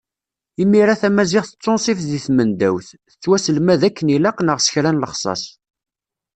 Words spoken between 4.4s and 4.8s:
neɣ s